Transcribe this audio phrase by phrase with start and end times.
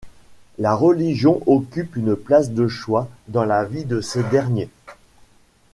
[0.57, 4.71] La religion occupe une place de choix dans la vie de ces derniers.